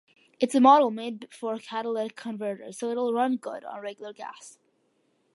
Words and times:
It's 0.39 0.55
a 0.55 0.59
model 0.59 0.89
made 0.89 1.19
before 1.29 1.59
catalytic 1.59 2.15
converters 2.15 2.79
so 2.79 2.89
it'll 2.89 3.13
run 3.13 3.37
good 3.37 3.63
on 3.63 3.81
regular 3.81 4.13
gas. 4.13 4.57